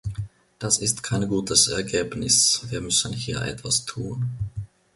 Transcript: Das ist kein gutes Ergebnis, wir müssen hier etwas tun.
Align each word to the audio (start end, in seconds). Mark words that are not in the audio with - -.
Das 0.57 0.79
ist 0.79 1.03
kein 1.03 1.27
gutes 1.27 1.67
Ergebnis, 1.67 2.63
wir 2.71 2.81
müssen 2.81 3.13
hier 3.13 3.39
etwas 3.43 3.85
tun. 3.85 4.29